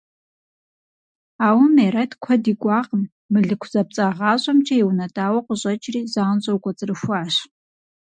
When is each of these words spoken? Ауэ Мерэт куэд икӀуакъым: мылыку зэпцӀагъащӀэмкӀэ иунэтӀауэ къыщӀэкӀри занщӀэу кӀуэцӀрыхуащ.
Ауэ 1.47 1.65
Мерэт 1.75 2.11
куэд 2.23 2.43
икӀуакъым: 2.51 3.03
мылыку 3.31 3.69
зэпцӀагъащӀэмкӀэ 3.71 4.75
иунэтӀауэ 4.79 5.39
къыщӀэкӀри 5.45 6.01
занщӀэу 6.13 6.61
кӀуэцӀрыхуащ. 6.63 7.33